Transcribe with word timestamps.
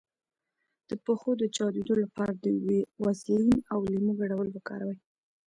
د 0.89 0.91
پښو 1.05 1.31
د 1.41 1.43
چاودیدو 1.55 1.93
لپاره 2.03 2.33
د 2.43 2.45
ویزلین 3.03 3.57
او 3.73 3.79
لیمو 3.91 4.13
ګډول 4.21 4.47
وکاروئ 4.51 4.97